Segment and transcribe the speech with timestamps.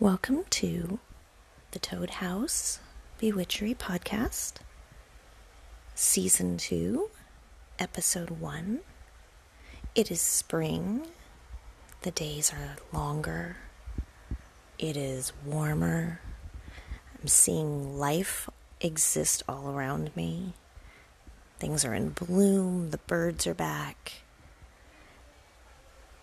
[0.00, 0.98] Welcome to
[1.70, 2.80] the Toad House
[3.20, 4.54] Bewitchery Podcast,
[5.94, 7.10] Season 2,
[7.78, 8.80] Episode 1.
[9.94, 11.06] It is spring.
[12.02, 13.58] The days are longer.
[14.80, 16.18] It is warmer.
[17.22, 18.50] I'm seeing life
[18.80, 20.54] exist all around me.
[21.60, 22.90] Things are in bloom.
[22.90, 24.24] The birds are back.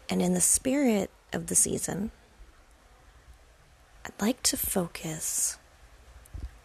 [0.10, 2.12] And in the spirit of the season,
[4.04, 5.60] I'd like to focus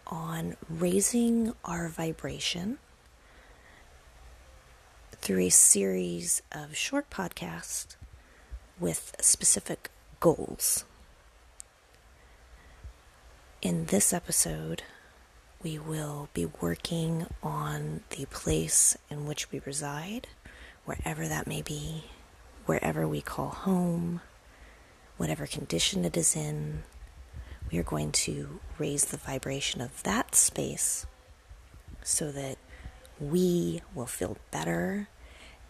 [0.07, 2.79] on raising our vibration
[5.11, 7.95] through a series of short podcasts
[8.79, 10.83] with specific goals.
[13.61, 14.81] In this episode,
[15.61, 20.25] we will be working on the place in which we reside,
[20.85, 22.05] wherever that may be,
[22.65, 24.21] wherever we call home,
[25.17, 26.81] whatever condition it is in,
[27.71, 31.05] we are going to raise the vibration of that space
[32.01, 32.57] so that
[33.19, 35.09] we will feel better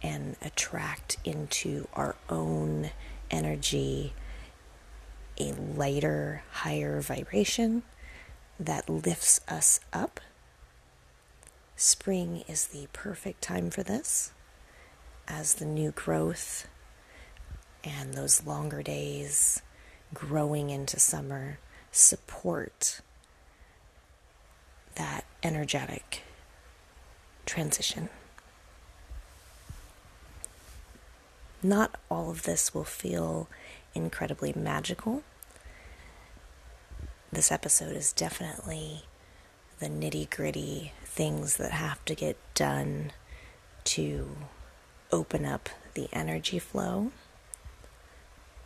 [0.02, 2.92] and attract into our own
[3.32, 4.14] energy
[5.40, 7.84] a lighter, higher vibration
[8.60, 10.20] that lifts us up.
[11.76, 14.32] Spring is the perfect time for this
[15.28, 16.68] as the new growth
[17.84, 19.62] and those longer days
[20.14, 21.60] growing into summer
[21.98, 23.02] support
[24.96, 26.22] that energetic
[27.48, 28.10] transition.
[31.64, 33.50] Not all of this will feel
[33.96, 35.24] incredibly magical.
[37.32, 39.04] This episode is definitely
[39.80, 43.12] the nitty gritty things that have to get done
[43.86, 44.38] to
[45.12, 47.12] open up the energy flow.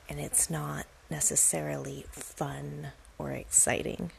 [0.09, 4.11] And it's not necessarily fun or exciting.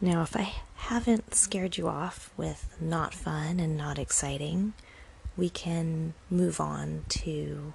[0.00, 4.74] Now, if I haven't scared you off with not fun and not exciting,
[5.36, 7.72] we can move on to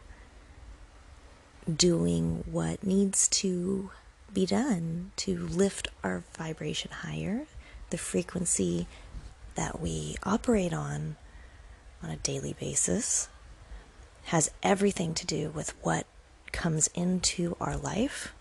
[1.73, 3.91] doing what needs to
[4.33, 7.45] be done to lift our vibration higher,
[7.89, 8.88] the frequency
[9.56, 11.16] that we operate on
[12.03, 13.29] on a daily basis
[14.25, 16.06] has everything to do with what
[16.51, 18.33] comes into our life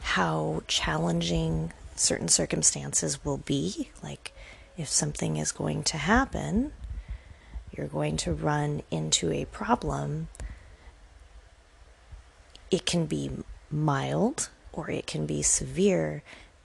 [0.00, 3.90] how challenging certain circumstances will be.
[4.02, 4.32] Like,
[4.76, 6.72] if something is going to happen,
[7.72, 10.28] you're going to run into a problem.
[12.70, 13.30] It can be
[13.70, 16.22] mild or it can be severe,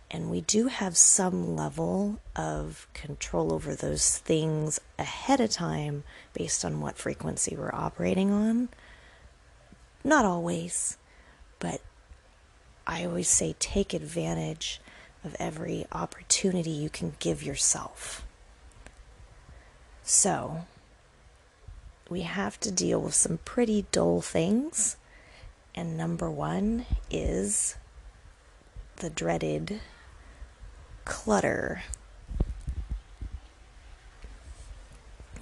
[0.09, 6.03] and we do have some level of control over those things ahead of time
[6.33, 8.69] based on what frequency we're operating on.
[10.03, 10.97] Not always,
[12.89, 14.81] I always say take advantage
[15.23, 18.25] of every opportunity you can give yourself.
[20.01, 20.65] So,
[22.09, 24.97] we have to deal with some pretty dull things.
[25.75, 27.75] And number one is
[28.95, 29.81] the dreaded
[31.05, 31.83] clutter.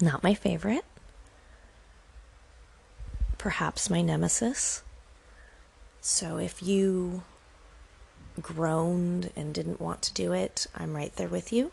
[0.02, 0.84] Not my favorite.
[3.38, 4.84] Perhaps my nemesis.
[6.02, 7.24] So if you
[8.42, 11.72] groaned and didn't want to do it, I'm right there with you.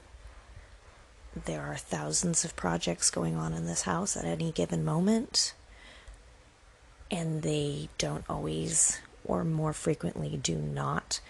[1.44, 5.52] There are thousands of projects going on in this house at any given moment,
[7.10, 11.20] and they don't always, or more frequently, do not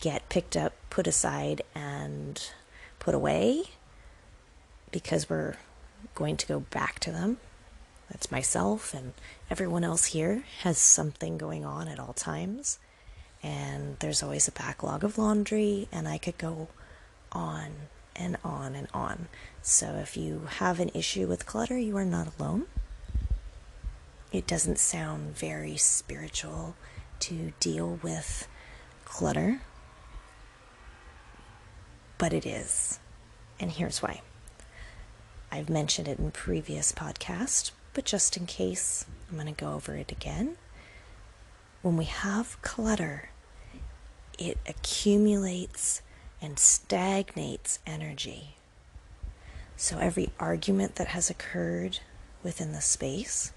[0.00, 2.50] get picked up, put aside, and
[2.98, 3.64] put away
[4.90, 5.56] because we're
[6.14, 7.38] going to go back to them.
[8.10, 9.14] That's myself, and
[9.50, 12.78] everyone else here has something going on at all times
[13.42, 16.68] and there's always a backlog of laundry, and I could go
[17.32, 17.72] on
[18.16, 19.28] and on and on.
[19.62, 22.66] So if you have an issue with clutter, you are not alone.
[24.32, 26.74] It doesn't sound very spiritual
[27.20, 28.48] to deal with
[29.04, 29.62] clutter,
[32.18, 32.98] but it is.
[33.60, 34.20] And here's why.
[35.50, 39.94] I've mentioned it in previous podcasts, but just in case, I'm going to go over
[39.94, 40.56] it again
[41.82, 43.30] when we have clutter,
[44.38, 46.02] it accumulates
[46.40, 48.56] and stagnates energy.
[49.76, 52.00] So every argument that has occurred
[52.42, 53.52] within the space,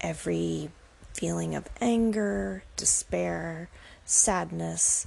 [0.00, 0.70] every
[1.14, 3.68] feeling of anger, despair,
[4.04, 5.06] sadness,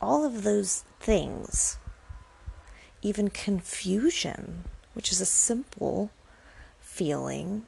[0.00, 1.78] all of those things,
[3.02, 4.64] even confusion,
[4.94, 6.10] which is a simple
[6.80, 7.64] feeling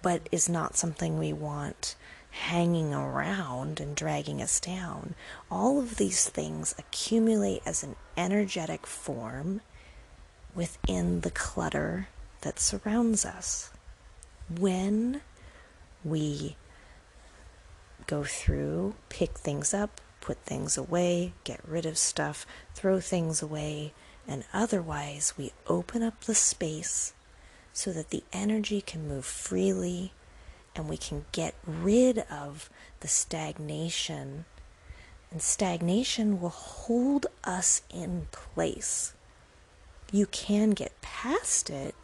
[0.00, 1.96] but is not something we want
[2.38, 5.14] hanging around and dragging us down.
[5.50, 9.60] All of these things accumulate as an energetic form
[10.54, 12.08] within the clutter
[12.42, 13.70] that surrounds us.
[14.48, 15.20] When
[16.04, 16.56] we
[18.06, 23.92] go through, pick things up, put things away, get rid of stuff, throw things away,
[24.26, 27.12] and otherwise we open up the space
[27.72, 30.12] so that the energy can move freely
[30.78, 32.70] and we can get rid of
[33.00, 34.44] the stagnation.
[35.30, 39.12] And stagnation will hold us in place.
[40.12, 41.94] You can get past it,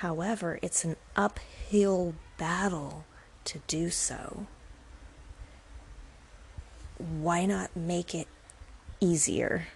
[0.00, 3.06] however, it's an uphill battle
[3.44, 4.46] to do so.
[6.98, 8.26] Why not make it
[9.00, 9.68] easier?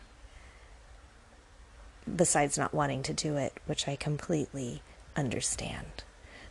[2.15, 4.83] Besides not wanting to do it, which I completely
[5.17, 6.03] understand.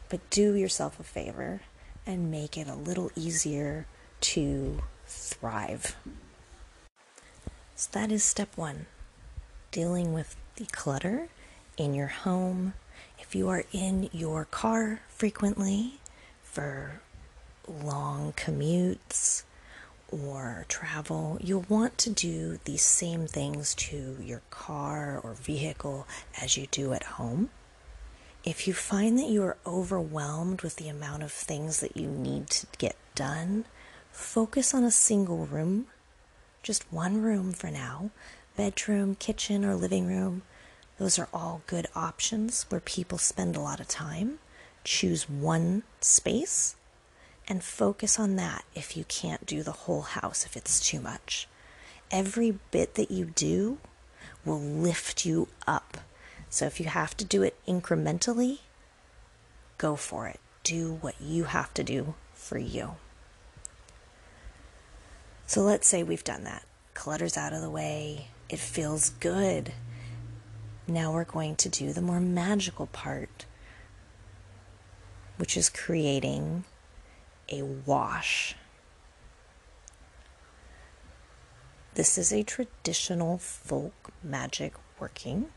[0.10, 1.62] But do yourself a favor
[2.06, 3.86] and make it a little easier
[4.22, 5.96] to thrive.
[7.76, 8.88] So that is step one
[9.72, 11.30] dealing with the clutter
[11.78, 12.74] in your home.
[13.20, 16.00] If you are in your car frequently
[16.44, 17.02] for
[17.68, 19.44] long commutes
[20.12, 26.08] or travel, you'll want to do the same things to your car or vehicle
[26.42, 27.50] as you do at home.
[28.46, 32.50] If you find that you are overwhelmed with the amount of things that you need
[32.52, 33.66] to get done,
[34.12, 35.88] focus on a single room,
[36.64, 38.12] just one room for now
[38.56, 40.42] bedroom, kitchen, or living room.
[40.98, 44.40] Those are all good options where people spend a lot of time.
[44.84, 46.76] Choose one space
[47.48, 51.48] and focus on that if you can't do the whole house, if it's too much.
[52.12, 53.78] Every bit that you do
[54.44, 55.98] will lift you up
[56.50, 58.60] so if you have to do it incrementally,
[59.78, 60.40] go for it.
[60.64, 62.96] Do what you have to do for you.
[65.46, 66.64] So let's say we've done that.
[66.94, 68.28] Clutter's out of the way.
[68.50, 69.74] It feels good.
[70.88, 73.46] Now we're going to do the more magical part,
[75.38, 76.66] which is creating
[77.52, 78.56] a wash.
[81.94, 85.50] This is a traditional folk magic working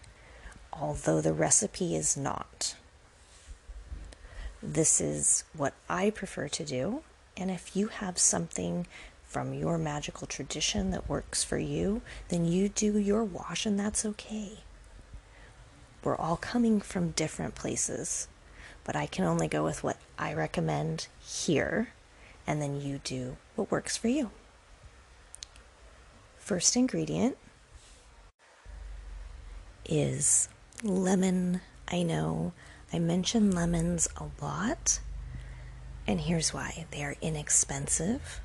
[0.72, 2.76] although the recipe is not.
[4.62, 7.02] This is what I prefer to do,
[7.36, 8.86] and if you have something
[9.24, 14.04] from your magical tradition that works for you, then you do your wash, and that's
[14.04, 14.58] okay.
[16.04, 18.28] We're all coming from different places,
[18.84, 21.88] but I can only go with what I recommend here,
[22.46, 24.30] and then you do what works for you.
[26.38, 27.38] First ingredient
[29.86, 30.48] is
[30.82, 31.60] lemon.
[31.88, 32.52] I know
[32.92, 35.00] I mention lemons a lot,
[36.06, 38.40] and here's why they are inexpensive,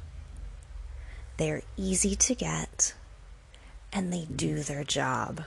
[1.37, 2.93] they are easy to get,
[3.91, 5.43] and they do their job.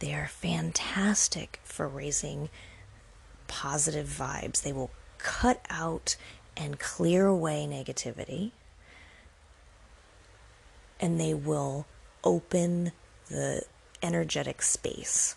[0.00, 2.50] They are fantastic for raising
[3.46, 4.62] positive vibes.
[4.62, 6.16] They will cut out
[6.56, 8.50] and clear away negativity,
[10.98, 11.86] and they will
[12.24, 12.92] open
[13.28, 13.62] the
[14.02, 15.36] energetic space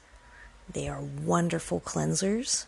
[0.71, 2.65] they are wonderful cleansers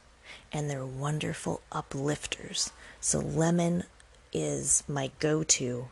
[0.51, 2.71] and they're wonderful uplifters.
[3.01, 3.83] So, lemon
[4.33, 5.87] is my go to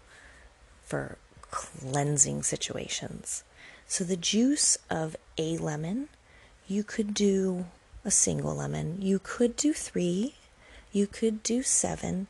[0.83, 1.17] for
[1.51, 3.43] cleansing situations.
[3.87, 6.09] So, the juice of a lemon,
[6.67, 7.65] you could do
[8.03, 10.35] a single lemon, you could do three,
[10.91, 12.27] you could do seven.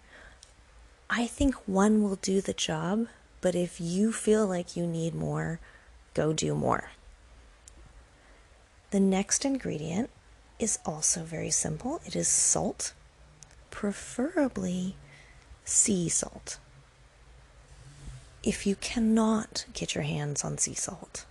[1.09, 3.07] I think one will do the job,
[3.41, 5.59] but if you feel like you need more,
[6.13, 6.91] go do more.
[8.91, 10.09] The next ingredient
[10.59, 12.93] is also very simple it is salt,
[13.69, 14.95] preferably
[15.65, 16.57] sea salt.
[18.43, 21.25] If you cannot get your hands on sea salt,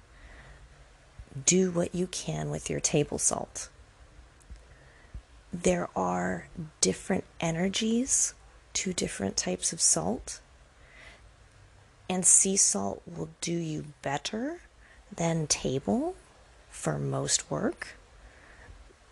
[1.47, 3.71] do what you can with your table salt.
[5.51, 6.49] There are
[6.83, 8.35] different energies
[8.75, 10.41] to different types of salt,
[12.11, 14.61] and sea salt will do you better
[15.15, 16.17] than table
[16.76, 17.97] for most work.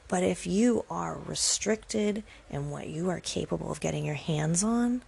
[0.07, 5.03] But if you are restricted in what you are capable of getting your hands on,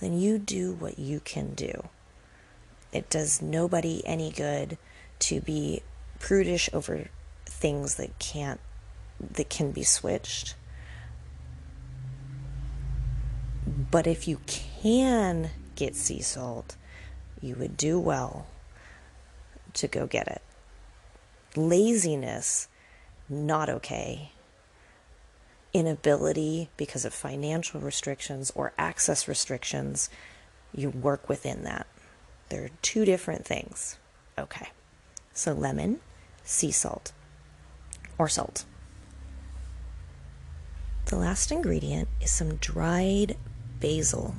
[0.00, 1.88] then you do what you can do.
[2.92, 4.78] It does nobody any good
[5.18, 5.82] to be
[6.20, 7.08] prudish over
[7.44, 8.60] things that can't
[9.20, 10.54] that can be switched.
[13.90, 16.76] But if you can get sea salt,
[17.42, 18.46] you would do well
[19.74, 20.42] to go get it
[21.58, 22.68] laziness,
[23.28, 24.32] not okay.
[25.74, 30.08] Inability because of financial restrictions or access restrictions,
[30.74, 31.86] you work within that.
[32.48, 33.98] There are two different things.
[34.38, 34.68] Okay.
[35.32, 36.00] So lemon,
[36.44, 37.12] sea salt,
[38.16, 38.64] or salt.
[41.06, 43.36] The last ingredient is some dried
[43.80, 44.34] basil.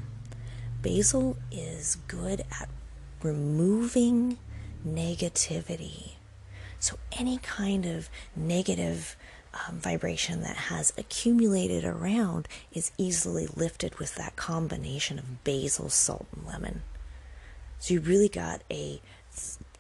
[0.82, 2.70] Basil is good at
[3.24, 4.38] removing
[4.88, 6.14] negativity.
[6.80, 9.18] So, any kind of negative
[9.54, 16.28] um, vibration that has accumulated around is easily lifted with that combination of basil, salt,
[16.36, 16.84] and lemon.
[17.80, 19.02] So, you really got a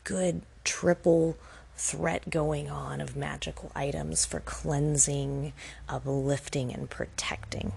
[0.03, 1.37] good triple
[1.77, 5.53] threat going on of magical items for cleansing,
[5.87, 7.71] uplifting, and protecting.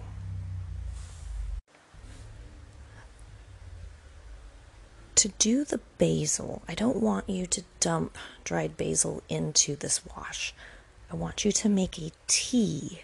[5.23, 10.52] To do the basil, I don't want you to dump dried basil into this wash.
[11.12, 13.02] I want you to make a tea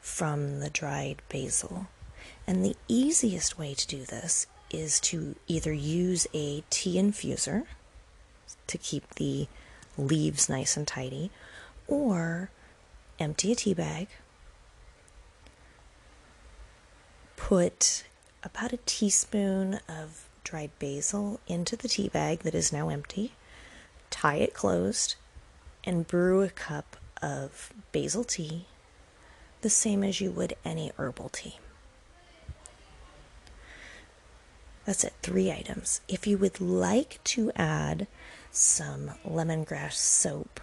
[0.00, 1.86] from the dried basil.
[2.48, 7.66] And the easiest way to do this is to either use a tea infuser
[8.66, 9.46] to keep the
[9.96, 11.30] leaves nice and tidy,
[11.86, 12.50] or
[13.20, 14.08] empty a tea bag,
[17.36, 18.02] put
[18.42, 23.32] about a teaspoon of dried basil into the tea bag that is now empty,
[24.10, 25.16] tie it closed,
[25.84, 28.66] and brew a cup of basil tea
[29.62, 31.56] the same as you would any herbal tea.
[34.84, 36.00] That's it, three items.
[36.08, 38.08] If you would like to add
[38.50, 40.60] some lemongrass soap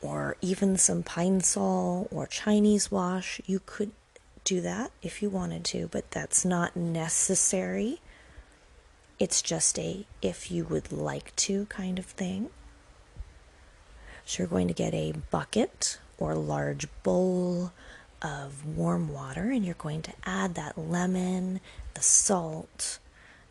[0.00, 3.90] or even some Pine-Sol or Chinese wash, you could
[4.44, 8.00] do that if you wanted to, but that's not necessary.
[9.18, 12.50] It's just a if you would like to kind of thing.
[14.24, 17.72] So you're going to get a bucket or large bowl
[18.22, 21.60] of warm water and you're going to add that lemon,
[21.92, 22.98] the salt,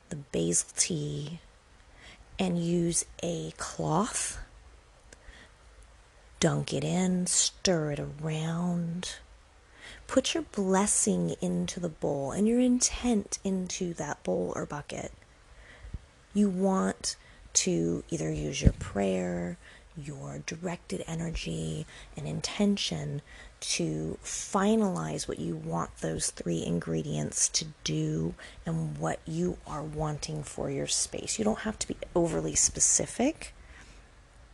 [0.09, 1.39] the basil tea,
[2.39, 4.39] and use a cloth.
[6.39, 9.15] Dunk it in, stir it around.
[10.07, 15.11] Put your blessing into the bowl and your intent into that bowl or bucket.
[16.33, 17.15] You want
[17.53, 19.57] to either use your prayer,
[19.95, 21.85] your directed energy,
[22.17, 23.21] and intention
[23.59, 28.33] to finalize what you want those three ingredients to do
[28.65, 31.39] and what you are wanting for your space.
[31.39, 33.53] You don't have to be overly specific.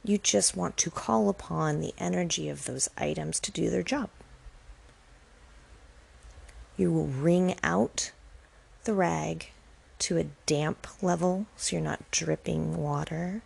[0.03, 4.09] You just want to call upon the energy of those items to do their job.
[6.79, 8.13] You will wring out
[8.85, 9.51] the rag
[9.99, 13.41] to a damp level so you're not dripping water,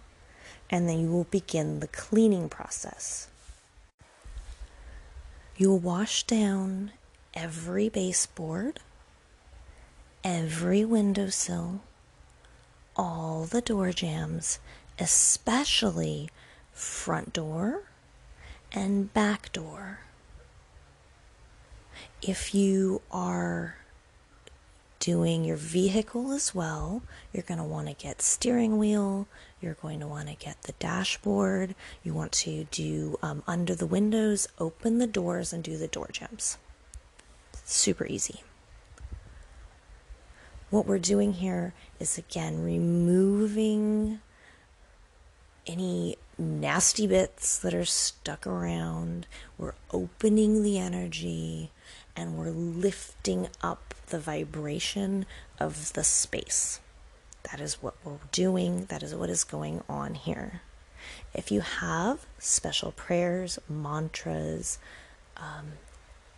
[0.70, 3.30] and then you will begin the cleaning process.
[5.58, 6.92] You'll wash down
[7.34, 8.82] every baseboard,
[10.24, 11.82] every windowsill,
[12.96, 14.60] all the door jambs,
[15.00, 16.30] especially
[16.72, 17.82] front door
[18.72, 20.02] and back door.
[22.22, 23.76] If you are
[25.04, 29.28] doing your vehicle as well, you're going to want to get steering wheel,
[29.60, 31.76] you're going to want to get the dashboard.
[32.06, 36.08] You want to do um, under the windows, open the doors, and do the door
[36.10, 36.58] jambs.
[37.66, 38.44] Super easy.
[40.70, 44.22] What we're doing here is again removing
[45.68, 49.28] any nasty bits that are stuck around.
[49.58, 51.72] We're opening the energy
[52.16, 55.26] and we're lifting up the vibration
[55.60, 56.80] of the space.
[57.52, 60.62] That is what we're doing, that is what is going on here.
[61.34, 64.78] If you have special prayers, mantras,
[65.36, 65.74] um,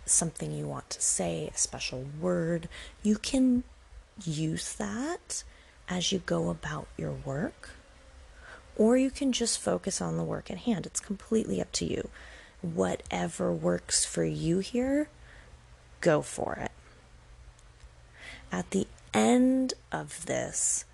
[0.05, 2.69] something you want to say, a special word,
[3.03, 3.63] you can
[4.23, 5.43] use that
[5.89, 7.71] as you go about your work,
[8.75, 10.85] or you can just focus on the work at hand.
[10.85, 12.09] It's completely up to you.
[12.61, 15.09] Whatever works for you here,
[16.05, 16.71] go for it.
[18.51, 20.85] At the end of this,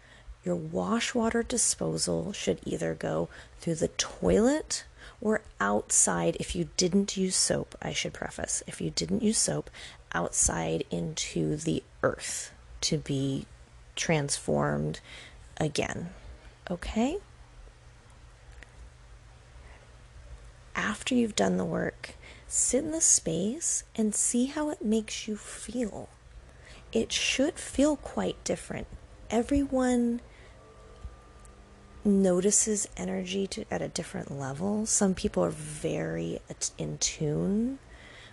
[0.46, 3.28] your wash water disposal should either go
[3.60, 4.86] through the toilet
[5.20, 7.76] or outside if you didn't use soap.
[7.82, 9.70] I should preface if you didn't use soap,
[10.14, 13.46] outside into the earth to be
[13.98, 15.02] transformed
[15.58, 16.12] again.
[16.70, 17.18] Okay?
[20.74, 22.16] After you've done the work,
[22.52, 26.10] sit in the space and see how it makes you feel.
[26.92, 28.88] It should feel quite different.
[29.30, 30.20] Everyone
[32.04, 34.86] notices energy to, at a different level.
[34.86, 36.40] Some people are very
[36.78, 37.80] in tune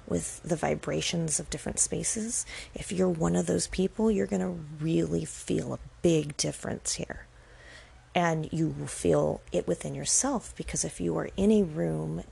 [0.09, 2.45] with the vibrations of different spaces.
[2.75, 7.27] If you're one of those people, you're going to really feel a big difference here.
[8.17, 12.25] And you will feel it within yourself because if you are in a room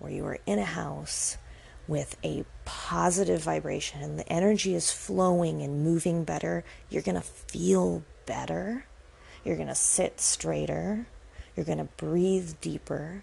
[0.00, 1.38] or you are in a house
[1.88, 7.20] with a positive vibration and the energy is flowing and moving better, you're going to
[7.20, 8.86] feel better.
[9.44, 11.06] You're going to sit straighter.
[11.54, 13.22] You're going to breathe deeper.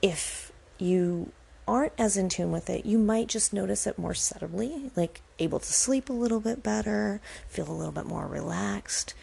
[0.00, 1.32] If you
[1.68, 5.58] aren't as in tune with it, you might just notice it more subtly, like able
[5.58, 9.14] to sleep a little bit better, feel a little bit more relaxed.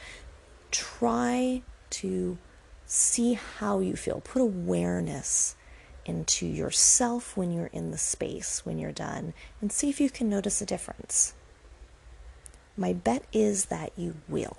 [0.71, 2.37] Try to
[2.93, 4.21] see how you feel.
[4.23, 5.55] Put awareness
[6.05, 10.29] into yourself when you're in the space when you're done and see if you can
[10.29, 11.33] notice a difference.
[12.77, 14.57] My bet is that you will.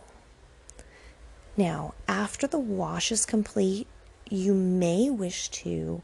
[1.56, 3.86] Now, after the wash is complete,
[4.28, 6.02] you may wish to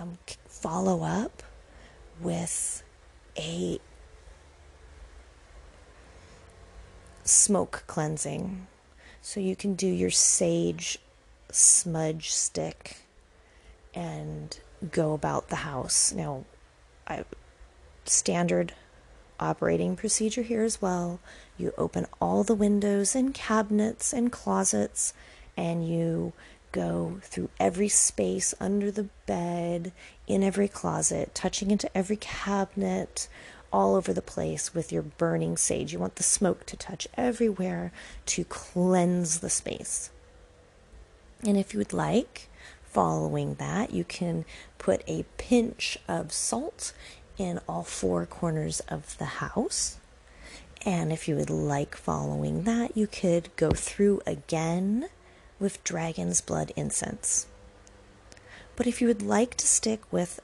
[0.00, 0.18] um,
[0.48, 1.44] follow up
[2.20, 2.82] with
[3.38, 3.78] a
[7.22, 8.66] smoke cleansing.
[9.22, 10.98] So you can do your sage
[11.54, 12.96] smudge stick
[13.94, 14.58] and
[14.90, 16.12] go about the house.
[16.12, 16.44] Now,
[17.06, 17.24] I
[18.04, 18.74] standard
[19.40, 21.20] operating procedure here as well.
[21.56, 25.14] You open all the windows and cabinets and closets
[25.56, 26.32] and you
[26.72, 29.92] go through every space under the bed,
[30.26, 33.28] in every closet, touching into every cabinet,
[33.72, 35.92] all over the place with your burning sage.
[35.92, 37.92] You want the smoke to touch everywhere
[38.26, 40.10] to cleanse the space.
[41.44, 42.48] And if you would like,
[42.84, 44.44] following that, you can
[44.78, 46.92] put a pinch of salt
[47.36, 49.98] in all four corners of the house.
[50.86, 55.08] And if you would like, following that, you could go through again
[55.58, 57.46] with dragon's blood incense.
[58.76, 60.40] But if you would like to stick with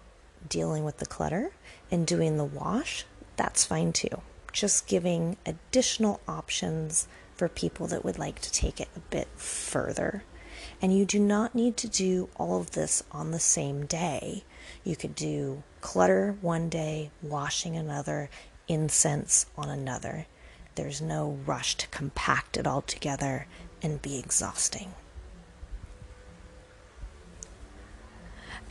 [0.48, 1.52] dealing with the clutter
[1.90, 3.04] and doing the wash,
[3.36, 4.22] that's fine too.
[4.52, 10.24] Just giving additional options for people that would like to take it a bit further.
[10.82, 14.44] And you do not need to do all of this on the same day.
[14.82, 18.30] You could do clutter one day, washing another,
[18.66, 20.26] incense on another.
[20.76, 23.46] There's no rush to compact it all together
[23.82, 24.94] and be exhausting.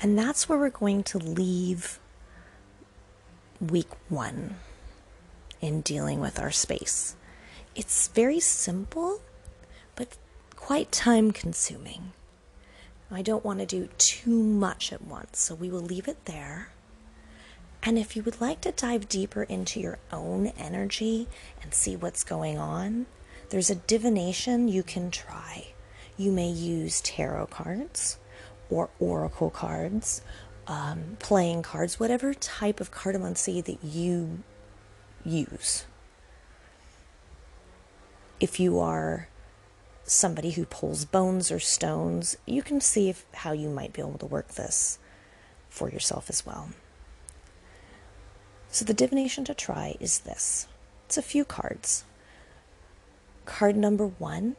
[0.01, 1.99] And that's where we're going to leave
[3.59, 4.55] week one
[5.59, 7.15] in dealing with our space.
[7.75, 9.21] It's very simple,
[10.69, 12.13] quite time consuming.
[13.09, 16.69] I don't want to do too much at once, so we will leave it there.
[17.81, 21.27] And if you would like to dive deeper into your own energy
[21.63, 23.07] and see what's going on,
[23.49, 25.69] there's a divination you can try.
[26.17, 28.19] You may use tarot cards
[28.69, 30.21] or oracle cards,
[30.67, 34.43] um, playing cards, whatever type of cartomancy that you
[35.25, 35.87] use.
[38.39, 39.29] If you are
[40.09, 44.17] somebody who pulls bones or stones, you can see if, how you might be able
[44.17, 44.99] to work this
[45.69, 46.69] for yourself as well.
[48.71, 50.67] So, the divination to try is this
[51.05, 52.03] it's a few cards.
[53.45, 54.55] Card number one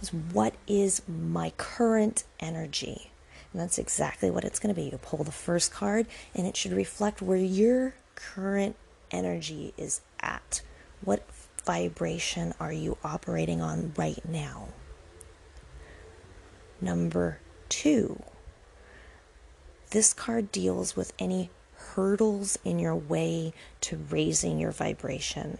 [0.00, 3.10] is what is my current energy?
[3.52, 4.88] And that's exactly what it's going to be.
[4.88, 8.76] You pull the first card, and it should reflect where your current
[9.10, 10.62] energy is at.
[11.02, 11.24] What
[11.64, 14.68] vibration are you operating on right now?
[16.80, 18.22] Number two,
[19.90, 25.58] this card deals with any hurdles in your way to raising your vibration.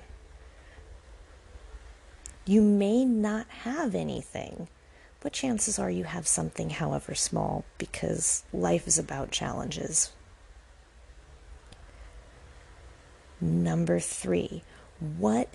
[2.47, 4.69] You may not have anything,
[5.21, 10.13] but chances are you have something, however small, because life is about challenges.
[13.41, 14.63] Number three,
[14.99, 15.49] what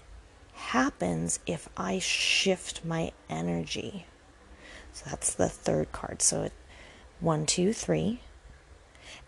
[0.55, 4.05] happens if I shift my energy?
[4.93, 6.21] So that's the third card.
[6.21, 6.53] So it,
[7.19, 8.21] one, two, three.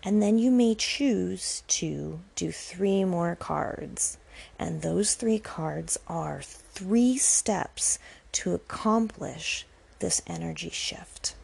[0.04, 4.18] And then you may choose to do three more cards.
[4.60, 8.00] And those three cards are three steps
[8.34, 9.66] to accomplish
[10.00, 11.36] this energy shift.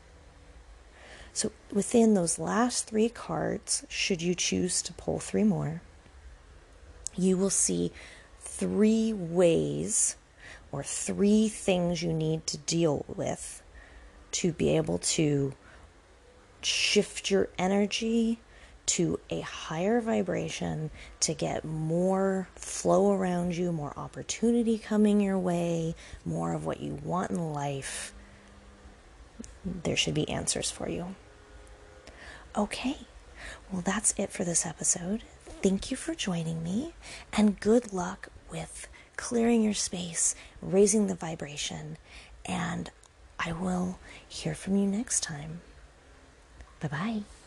[1.34, 5.82] So, within those last three cards, should you choose to pull three more,
[7.16, 7.92] you will see
[8.64, 10.16] three ways
[10.72, 13.62] or three things you need to deal with
[14.32, 15.54] to be able to
[16.62, 18.40] shift your energy
[18.86, 25.94] to a higher vibration to get more flow around you, more opportunity coming your way,
[26.24, 28.14] more of what you want in life,
[29.66, 31.16] there should be answers for you.
[32.56, 32.96] Okay,
[33.70, 35.24] Well, that's it for this episode.
[35.62, 36.94] Thank you for joining me,
[37.34, 38.88] and good luck with
[39.18, 41.98] clearing your space, raising the vibration,
[42.46, 42.90] and
[43.40, 45.62] I will hear from you next time.
[46.80, 47.43] Bye bye.